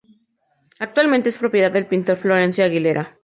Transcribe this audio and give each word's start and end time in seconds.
Actualmente 0.79 1.29
es 1.29 1.37
propiedad 1.37 1.69
del 1.71 1.85
pintor 1.85 2.17
Florencio 2.17 2.65
Aguilera. 2.65 3.19